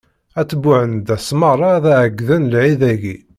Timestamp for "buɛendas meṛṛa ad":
0.61-1.85